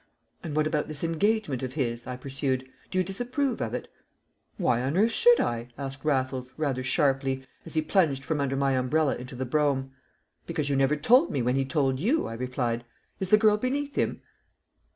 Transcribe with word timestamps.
"And 0.41 0.55
what 0.55 0.65
about 0.65 0.87
this 0.87 1.03
engagement 1.03 1.61
of 1.61 1.73
his?" 1.73 2.07
I 2.07 2.15
pursued. 2.17 2.67
"Do 2.89 2.97
you 2.97 3.03
disapprove 3.03 3.61
of 3.61 3.75
it?" 3.75 3.87
"Why 4.57 4.81
on 4.81 4.97
earth 4.97 5.11
should 5.11 5.39
I?" 5.39 5.67
asked 5.77 6.03
Raffles, 6.03 6.53
rather 6.57 6.81
sharply, 6.81 7.45
as 7.67 7.75
he 7.75 7.83
plunged 7.83 8.25
from 8.25 8.41
under 8.41 8.55
my 8.55 8.71
umbrella 8.71 9.15
into 9.15 9.35
the 9.35 9.45
brougham. 9.45 9.91
"Because 10.47 10.71
you 10.71 10.75
never 10.75 10.95
told 10.95 11.29
me 11.29 11.43
when 11.43 11.55
he 11.55 11.65
told 11.65 11.99
you," 11.99 12.25
I 12.25 12.33
replied. 12.33 12.83
"Is 13.19 13.29
the 13.29 13.37
girl 13.37 13.57
beneath 13.57 13.93
him?" 13.93 14.23